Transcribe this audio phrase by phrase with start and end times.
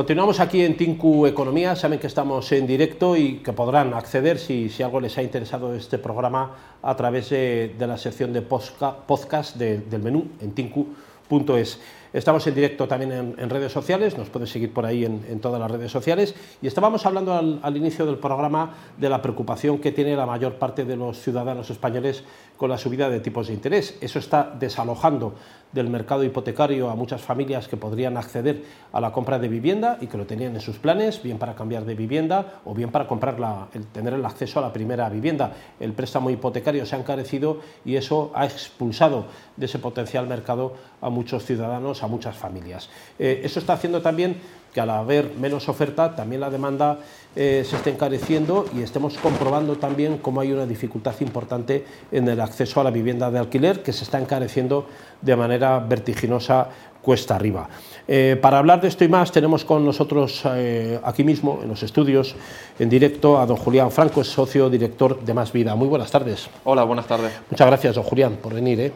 [0.00, 4.72] Continuamos aquí en Tinku Economía, saben que estamos en directo y que podrán acceder si,
[4.82, 10.24] algo les ha interesado este programa a través de, la sección de podcast del menú
[10.40, 11.80] en tinku.es.
[12.12, 15.70] Estamos en directo también en, redes sociales, nos pueden seguir por ahí en, todas las
[15.70, 16.34] redes sociales.
[16.60, 20.84] Y estábamos hablando al, inicio del programa de la preocupación que tiene la mayor parte
[20.84, 22.24] de los ciudadanos españoles
[22.56, 23.96] con la subida de tipos de interés.
[24.00, 25.34] Eso está desalojando
[25.72, 30.08] del mercado hipotecario a muchas familias que podrían acceder a la compra de vivienda y
[30.08, 33.36] que lo tenían en sus planes, bien para cambiar de vivienda o bien para comprar
[33.72, 35.52] el, tener el acceso a la primera vivienda.
[35.78, 41.10] El préstamo hipotecario se ha encarecido y eso ha expulsado de ese potencial mercado a
[41.10, 42.88] muchos ciudadanos, a muchas familias.
[43.18, 44.36] Eh, eso está haciendo también
[44.72, 46.98] que al haber menos oferta, también la demanda
[47.34, 52.40] eh, se esté encareciendo y estemos comprobando también cómo hay una dificultad importante en el
[52.40, 54.86] acceso a la vivienda de alquiler, que se está encareciendo
[55.20, 56.68] de manera vertiginosa
[57.02, 57.68] cuesta arriba.
[58.06, 61.82] Eh, para hablar de esto y más tenemos con nosotros eh, aquí mismo, en los
[61.82, 62.34] estudios,
[62.78, 65.74] en directo, a don Julián Franco, es socio director de Más Vida.
[65.74, 66.48] Muy buenas tardes.
[66.64, 67.32] Hola, buenas tardes.
[67.50, 68.92] Muchas gracias, don Julián, por venir.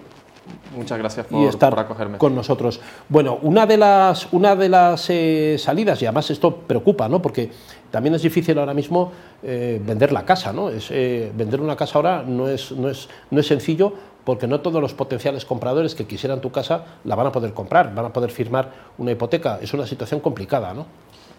[0.76, 2.18] Muchas gracias por, estar acogerme.
[2.18, 2.80] con nosotros.
[3.08, 7.22] Bueno, una de las, una de las eh, salidas, y además esto preocupa, ¿no?
[7.22, 7.50] porque
[7.90, 10.52] también es difícil ahora mismo eh, vender la casa.
[10.52, 10.68] ¿no?
[10.68, 13.92] Es, eh, vender una casa ahora no es, no, es, no es sencillo
[14.24, 17.94] porque no todos los potenciales compradores que quisieran tu casa la van a poder comprar,
[17.94, 19.58] van a poder firmar una hipoteca.
[19.60, 20.86] Es una situación complicada, ¿no?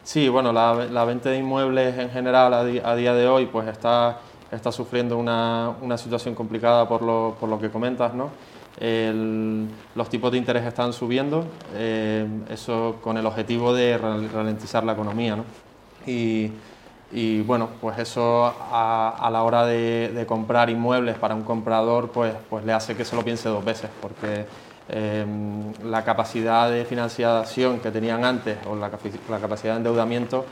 [0.04, 3.68] Sí, bueno, la, la venta de inmuebles en general a, a, día de hoy pues
[3.68, 4.20] está,
[4.52, 8.30] está sufriendo una, una situación complicada por lo, por lo que comentas, ¿no?
[8.80, 11.46] Los tipos de interés están subiendo,
[11.76, 15.36] eh, eso con el objetivo de ralentizar la economía.
[15.36, 15.46] ¿no?
[16.06, 16.52] Y,
[17.44, 22.74] bueno, pues eso a, la hora de, comprar inmuebles para un comprador, pues, pues le
[22.74, 24.46] hace que se lo piense dos veces, porque
[24.90, 25.26] eh,
[25.84, 28.90] la capacidad de financiación que tenían antes o la
[29.40, 30.46] capacidad de endeudamiento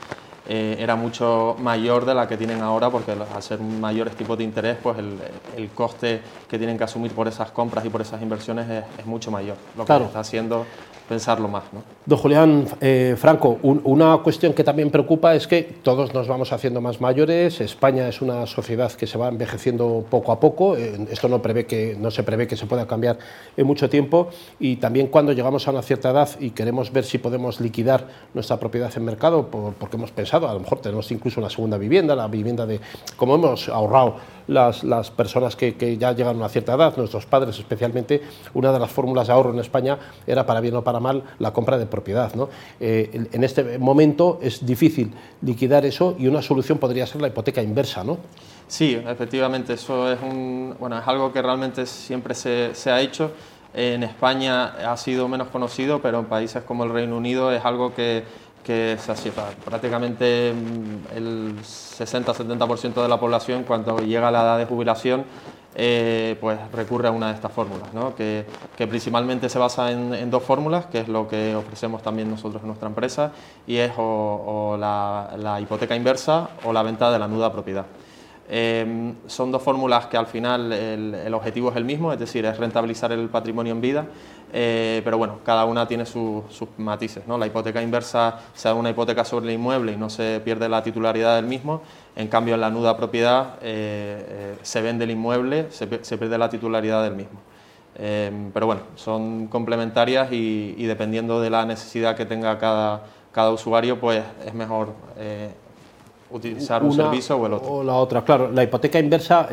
[0.46, 4.44] eh, era mucho mayor de la que tienen ahora, porque al ser mayores tipos de
[4.44, 8.66] interés, pues el, coste que tienen que asumir por esas compras y por esas inversiones
[8.98, 10.66] es, mucho mayor, lo que está haciendo
[11.08, 11.64] pensarlo más.
[11.72, 11.82] ¿no?
[12.06, 16.80] Don Julián eh, Franco, una cuestión que también preocupa es que todos nos vamos haciendo
[16.80, 21.28] más mayores, España es una sociedad que se va envejeciendo poco a poco, eh, esto
[21.28, 23.18] no, prevé que, no se prevé que se pueda cambiar
[23.56, 24.28] en mucho tiempo
[24.58, 28.58] y también cuando llegamos a una cierta edad y queremos ver si podemos liquidar nuestra
[28.58, 32.28] propiedad en mercado, porque hemos pensado, a lo mejor tenemos incluso una segunda vivienda, la
[32.28, 32.80] vivienda de,
[33.16, 37.26] como hemos ahorrado las, las personas que, que, ya llegan a una cierta edad, nuestros
[37.26, 38.22] padres especialmente,
[38.54, 41.52] una de las fórmulas de ahorro en España era para bien o para mal la
[41.52, 42.34] compra de propiedad.
[42.34, 42.48] ¿no?
[42.80, 45.12] Eh, en este momento es difícil
[45.42, 48.04] liquidar eso y una solución podría ser la hipoteca inversa.
[48.04, 48.18] ¿no?
[48.66, 53.30] Sí, efectivamente, eso es, un, bueno, es algo que realmente siempre se, se ha hecho.
[53.76, 57.92] En España ha sido menos conocido, pero en países como el Reino Unido es algo
[57.92, 58.22] que
[58.64, 59.30] que se así,
[59.64, 65.24] prácticamente mm, el 60-70% de la población cuando llega a la edad de jubilación
[65.76, 68.14] eh, pues recurre a una de estas fórmulas, ¿no?
[68.14, 72.68] que, principalmente se basa en, dos fórmulas, que es lo que ofrecemos también nosotros en
[72.68, 73.32] nuestra empresa,
[73.66, 77.86] y es o, la, hipoteca inversa o la venta de la nuda propiedad.
[78.48, 82.56] Eh, son dos fórmulas que al final el, objetivo es el mismo, es decir, es
[82.56, 84.06] rentabilizar el patrimonio en vida
[84.56, 86.44] eh, pero bueno, cada una tiene sus
[86.78, 87.26] matices.
[87.26, 87.36] ¿no?
[87.36, 90.80] La hipoteca inversa se da una hipoteca sobre el inmueble y no se pierde la
[90.80, 91.82] titularidad del mismo,
[92.14, 96.48] en cambio en la nuda propiedad eh, eh, se vende el inmueble, se, pierde la
[96.48, 97.40] titularidad del mismo.
[97.96, 104.22] pero bueno, son complementarias y, dependiendo de la necesidad que tenga cada, cada usuario, pues
[104.46, 104.92] es mejor
[106.30, 107.72] utilizar un servicio o el otro.
[107.72, 108.52] O la otra, claro.
[108.52, 109.48] La hipoteca inversa,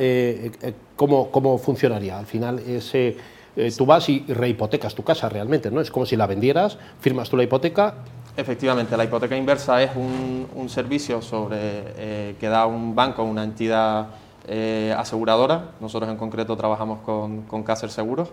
[0.96, 2.20] ¿cómo, ¿cómo, funcionaría?
[2.20, 3.18] Al final, ese
[3.56, 5.82] eh, tú vas y rehipotecas tu casa realmente, ¿no?
[5.82, 7.96] Es como si la vendieras, firmas tú la hipoteca.
[8.38, 14.08] Efectivamente, la hipoteca inversa es un, servicio sobre, eh, que da un banco, una entidad
[14.48, 15.72] eh, aseguradora.
[15.82, 18.30] Nosotros en concreto trabajamos con, con Cácer Seguros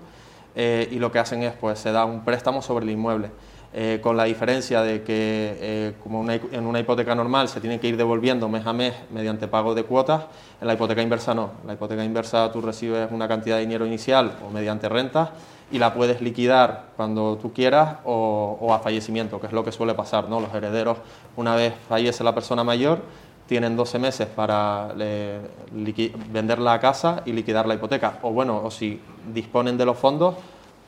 [0.56, 3.30] y lo que hacen es, pues, se da un préstamo sobre el inmueble.
[3.74, 7.87] Eh, con la diferencia de que eh, como en una hipoteca normal se tiene que
[7.87, 10.25] ir devolviendo mes a mes mediante pago de cuotas,
[10.58, 11.50] en la hipoteca inversa no.
[11.66, 15.28] La hipoteca inversa tú recibes una cantidad de dinero inicial o mediante rentas
[15.70, 19.93] y la puedes liquidar cuando tú quieras o, a fallecimiento, que es lo que suele
[19.93, 20.31] pasar.
[20.31, 20.40] ¿no?
[20.40, 20.96] Los herederos,
[21.37, 23.02] una vez fallece la persona mayor,
[23.46, 28.19] tienen 12 meses para vender la casa y liquidar la hipoteca.
[28.22, 28.98] O bueno, o si
[29.31, 30.37] disponen de los fondos,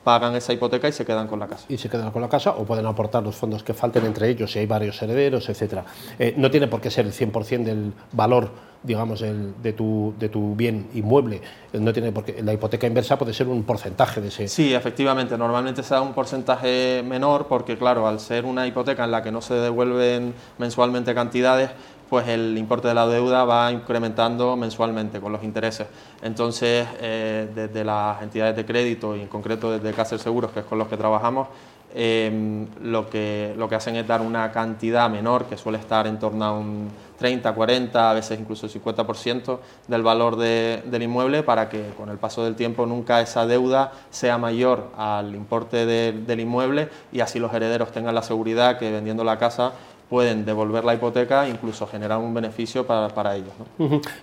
[0.04, 1.66] pagan esa hipoteca y se quedan con la casa.
[1.68, 4.52] Y se quedan con la casa o pueden aportar los fondos que falten entre ellos
[4.52, 5.84] si hay varios herederos, etcétera.
[6.18, 8.50] Eh, no tiene por qué ser el 100% del valor,
[8.82, 11.42] digamos, el, de, tu, de tu bien inmueble.
[11.72, 14.48] Eh, no tiene por qué, la hipoteca inversa puede ser un porcentaje de ese.
[14.48, 15.36] Sí, efectivamente.
[15.36, 19.30] Normalmente se da un porcentaje menor porque, claro, al ser una hipoteca en la que
[19.30, 21.70] no se devuelven mensualmente cantidades,
[22.10, 25.86] pues el importe de la deuda va incrementando mensualmente con los intereses.
[26.22, 30.66] Entonces, eh, desde las entidades de crédito y en concreto desde Cácer Seguros, que es
[30.66, 31.46] con los que trabajamos,
[31.94, 36.18] em, lo, que, lo que hacen es dar una cantidad menor, que suele estar en
[36.18, 41.90] torno a un 30, 40, a veces incluso 50% del valor del inmueble, para que
[41.96, 47.20] con el paso del tiempo nunca esa deuda sea mayor al importe del inmueble y
[47.20, 49.74] así los herederos tengan la seguridad que vendiendo la casa
[50.10, 53.52] pueden devolver la hipoteca e incluso generar un beneficio para, ellos.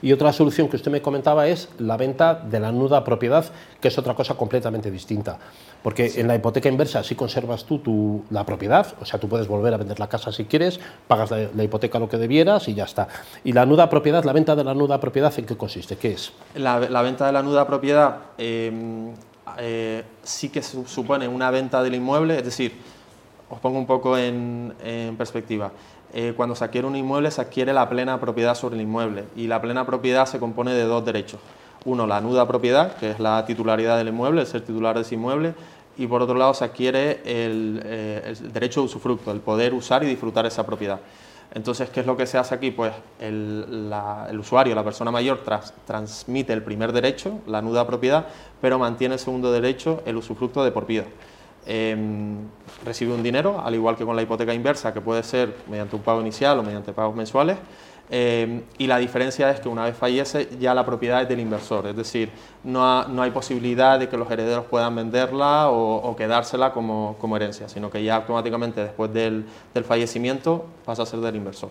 [0.01, 3.45] Y otra solución que usted me comentaba es la venta de la nuda propiedad,
[3.79, 5.39] que es otra cosa completamente distinta.
[5.81, 9.47] Porque en la hipoteca inversa sí conservas tú tu, la propiedad, o sea, tú puedes
[9.47, 12.83] volver a vender la casa si quieres, pagas la, hipoteca lo que debieras y ya
[12.83, 13.07] está.
[13.45, 15.95] Y la nuda propiedad, la venta de la nuda propiedad, ¿en qué consiste?
[15.95, 16.33] ¿Qué es?
[16.55, 19.13] La, venta de la nuda propiedad em,
[19.57, 22.96] eh, sí que supone una venta del inmueble, es decir,
[23.49, 24.73] os pongo un poco en,
[25.17, 25.71] perspectiva.
[26.13, 29.47] Eh, cuando se adquiere un inmueble se adquiere la plena propiedad sobre el inmueble y
[29.47, 31.39] la plena propiedad se compone de dos derechos.
[31.85, 35.15] Uno, la nuda propiedad, que es la titularidad del inmueble, el ser titular de ese
[35.15, 35.53] inmueble,
[35.97, 40.07] y por otro lado se adquiere el, eh, derecho de usufructo, el poder usar y
[40.07, 40.99] disfrutar esa propiedad.
[41.53, 42.71] Entonces, ¿qué es lo que se hace aquí?
[42.71, 43.91] Pues el,
[44.38, 45.41] usuario, la persona mayor,
[45.85, 48.27] transmite el primer derecho, la nuda propiedad,
[48.61, 51.05] pero mantiene el segundo derecho, el usufructo de por vida.
[51.69, 52.47] Em,
[52.85, 56.01] recibe un dinero, al igual que con la hipoteca inversa, que puede ser mediante un
[56.01, 57.57] pago inicial o mediante pagos mensuales,
[58.09, 61.88] Em, y la diferencia es que una vez fallece ya la propiedad es del inversor,
[61.88, 62.30] es decir,
[62.63, 67.69] no, no hay posibilidad de que los herederos puedan venderla o, quedársela como, como, herencia,
[67.69, 71.69] sino que ya automáticamente después del, del, fallecimiento pasa a ser del inversor.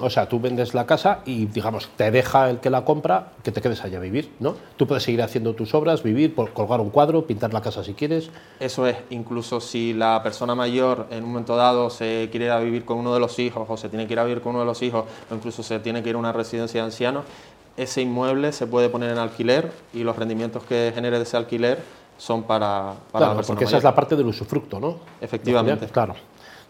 [0.00, 3.52] O sea, tú vendes la casa y digamos, te deja el que la compra que
[3.52, 4.54] te quedes allá a vivir, ¿no?
[4.76, 8.30] Tú puedes seguir haciendo tus obras, vivir, colgar un cuadro, pintar la casa si quieres.
[8.58, 12.60] Eso es, incluso si la persona mayor en un momento dado se quiere ir a
[12.60, 14.60] vivir con uno de los hijos o se tiene que ir a vivir con uno
[14.60, 17.24] de los hijos o incluso se tiene que ir a una residencia de ancianos,
[17.76, 21.82] ese inmueble se puede poner en alquiler y los rendimientos que genere de ese alquiler
[22.18, 24.96] son para, para la persona porque esa es la parte del usufructo, ¿no?
[25.20, 25.86] Efectivamente.
[25.86, 26.14] Claro.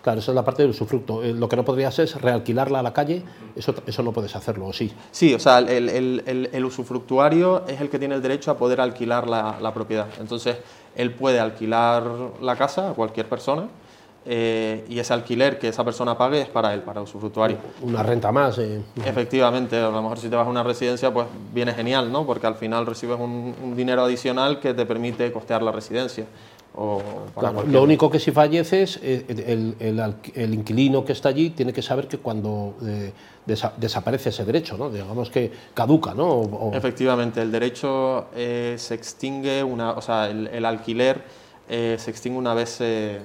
[0.02, 1.22] Claro, esa es la parte del usufructo.
[1.22, 3.22] Eh, lo que no podrías es realquilarla a la calle,
[3.54, 4.93] eso, eso no puedes hacerlo, ¿o sí?
[5.12, 8.81] Sí, o sea, el, el, el, usufructuario es el que tiene el derecho a poder
[8.81, 10.08] alquilar la, la, propiedad.
[10.19, 10.56] Entonces,
[10.96, 12.04] él puede alquilar
[12.40, 13.69] la casa a cualquier persona
[14.24, 17.56] eh, y ese alquiler que esa persona pague es para él, para usufructuario.
[17.82, 18.56] Una renta más.
[18.58, 18.80] Eh.
[19.04, 22.24] Efectivamente, a lo mejor si te vas a una residencia, pues viene genial, ¿no?
[22.24, 26.26] Porque al final recibes un, dinero adicional que te permite costear la residencia.
[26.74, 27.02] O
[27.69, 29.26] lo único que si falleces, eh,
[30.34, 32.76] el, inquilino que está allí tiene que saber que cuando
[33.76, 34.88] desaparece ese derecho, ¿no?
[34.88, 36.14] digamos que caduca.
[36.14, 36.70] ¿no?
[36.72, 41.41] Efectivamente, el derecho se extingue, una, o sea, el alquiler
[41.74, 43.20] eh, se extingue una vez eh, eh,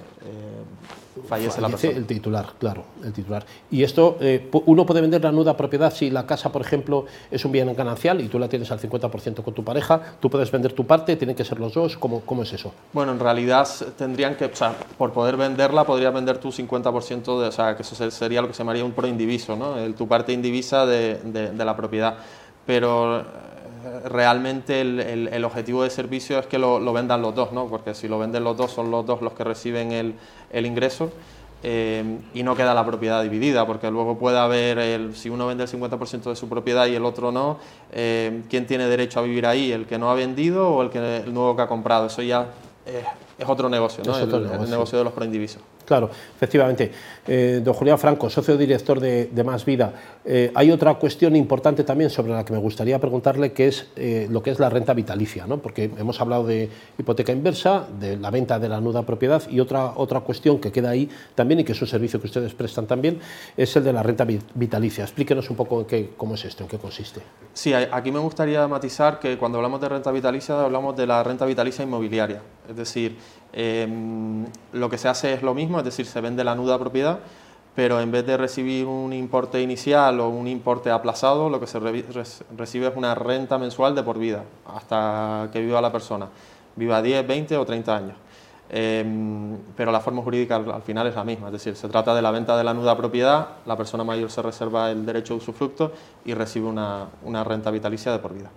[1.28, 1.98] fallece, la persona.
[1.98, 3.46] El titular, claro, el titular.
[3.70, 4.18] Y esto,
[4.66, 8.22] uno puede vender la nuda propiedad si la casa, por ejemplo, es un bien ganancial
[8.22, 11.36] y tú la tienes al 50% con tu pareja, tú puedes vender tu parte, tienen
[11.36, 12.72] que ser los dos, ¿cómo, cómo es eso?
[12.94, 13.68] Bueno, en realidad
[13.98, 17.82] tendrían que, o sea, por poder venderla, podrías vender tu 50%, de, o sea, que
[17.82, 19.78] eso sería lo que se llamaría un proindiviso, ¿no?
[19.78, 22.16] El, tu parte indivisa de, de la propiedad.
[22.66, 23.26] Pero
[24.06, 27.68] realmente el, el, objetivo de servicio es que lo, vendan los dos, ¿no?
[27.68, 30.16] porque si lo venden los dos son los dos los que reciben el,
[30.52, 31.12] el ingreso
[31.64, 35.64] eh, y no queda la propiedad dividida, porque luego puede haber, el, si uno vende
[35.64, 37.58] el 50% de su propiedad y el otro no,
[37.92, 39.72] eh, ¿quién tiene derecho a vivir ahí?
[39.72, 42.08] ¿El que no ha vendido o el, que, el nuevo que ha comprado?
[42.08, 42.48] Eso ya
[42.86, 43.04] es,
[43.46, 44.18] otro negocio, ¿no?
[44.18, 44.98] el, negocio.
[44.98, 45.62] de los proindivisos.
[45.86, 46.92] Claro, efectivamente.
[47.26, 49.94] Eh, don Julián Franco, socio director de, Más Vida.
[50.26, 54.28] Eh, hay otra cuestión importante también sobre la que me gustaría preguntarle, que es eh,
[54.30, 55.60] lo que es la renta vitalicia, ¿no?
[55.60, 59.94] porque hemos hablado de hipoteca inversa, de la venta de la nuda propiedad y otra,
[59.96, 63.20] otra cuestión que queda ahí también y que es un servicio que ustedes prestan también,
[63.56, 65.06] es el de la renta vitalicia.
[65.06, 67.22] Explíquenos un poco en qué, cómo es esto, en qué consiste.
[67.54, 71.46] Sí, aquí me gustaría matizar que cuando hablamos de renta vitalicia hablamos de la renta
[71.46, 73.16] vitalicia inmobiliaria, es decir,
[73.54, 77.20] Em, lo que se hace es lo mismo, es decir, se vende la nuda propiedad,
[77.76, 81.80] pero en vez de recibir un importe inicial o un importe aplazado, lo que se
[81.80, 86.28] recibe es una renta mensual de por vida, hasta que viva la persona,
[86.76, 88.16] viva 10, 20 o 30 años.
[88.70, 92.22] Em, pero la forma jurídica al, final es la misma, es decir, se trata de
[92.22, 95.94] la venta de la nuda propiedad, la persona mayor se reserva el derecho de usufructo
[96.26, 98.50] y recibe una, una renta vitalicia de por vida.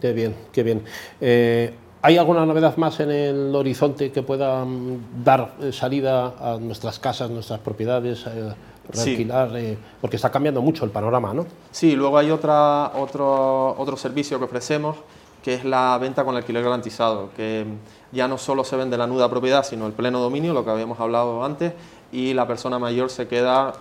[0.00, 0.82] qué bien, qué bien.
[1.20, 1.74] Eh,
[2.06, 7.00] ¿Hay alguna novedad más en el horizonte que pueda mm, dar eh, salida a nuestras
[7.00, 8.54] casas, nuestras propiedades, eh,
[8.88, 9.50] realquilar?
[9.56, 11.46] Eh, porque está cambiando mucho el panorama, ¿no?
[11.72, 14.98] Sí, luego hay otra, otro, otro servicio que ofrecemos
[15.42, 17.66] que es la venta con alquiler garantizado, que
[18.12, 21.00] ya no solo se vende la nuda propiedad, sino el pleno dominio, lo que habíamos
[21.00, 21.72] hablado antes,
[22.12, 23.72] y la persona mayor se queda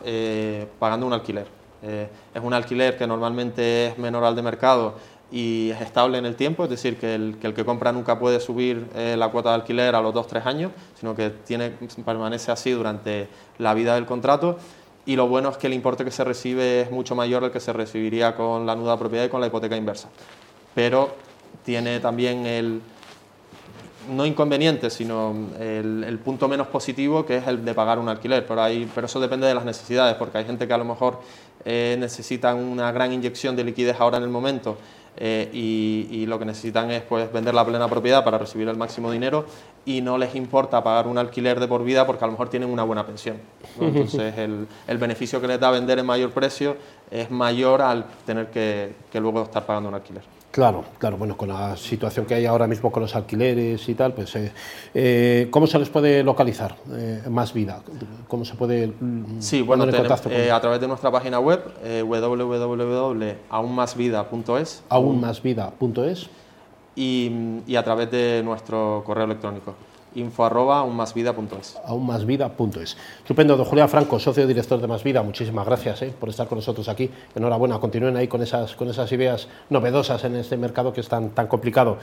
[0.77, 1.47] pagando un alquiler.
[1.81, 4.93] es un alquiler que normalmente es menor al de mercado
[5.31, 8.87] y es estable en el tiempo, es decir, que el que, compra nunca puede subir
[8.95, 11.71] eh, la cuota de alquiler a los 2-3 años, sino que tiene,
[12.05, 13.27] permanece así durante
[13.57, 14.57] la vida del contrato.
[15.05, 17.59] Y lo bueno es que el importe que se recibe es mucho mayor del que
[17.59, 20.09] se recibiría con la nuda propiedad y con la hipoteca inversa.
[20.73, 21.15] Pero
[21.63, 22.81] tiene también el,
[24.09, 28.45] no inconveniente, sino el, punto menos positivo, que es el de pagar un alquiler.
[28.47, 31.19] Pero, hay, pero eso depende de las necesidades, porque hay gente que a lo mejor
[31.65, 34.77] eh, necesita una gran inyección de liquidez ahora en el momento
[35.17, 39.11] eh, y, lo que necesitan es pues, vender la plena propiedad para recibir el máximo
[39.11, 39.45] dinero
[39.85, 42.69] y no les importa pagar un alquiler de por vida porque a lo mejor tienen
[42.69, 43.37] una buena pensión.
[43.79, 46.75] Entonces el, el, beneficio que les da vender en mayor precio
[47.11, 50.23] es mayor al tener que, que luego estar pagando un alquiler.
[50.55, 54.13] Claro, claro, bueno, con la situación que hay ahora mismo con los alquileres y tal,
[54.13, 54.53] pues, eh,
[54.93, 57.81] eh, ¿cómo se les puede localizar eh, más vida?
[58.29, 61.59] ¿Cómo se puede mm, Sí, bueno, a través de nuestra página web,
[62.07, 64.83] www.aunmasvida.es.
[64.87, 66.29] Aunmasvida.es.
[66.95, 67.31] Y,
[67.67, 69.75] y a través de nuestro correo electrónico
[70.15, 71.77] info arroba aunmasvida.es.
[71.85, 72.97] Aunmasvida.es.
[73.19, 76.57] Estupendo, don Julián Franco, socio director de Más Vida, muchísimas gracias eh, por estar con
[76.57, 77.09] nosotros aquí.
[77.35, 81.29] Enhorabuena, continúen ahí con esas, con esas ideas novedosas en este mercado que es tan,
[81.29, 81.97] tan complicado.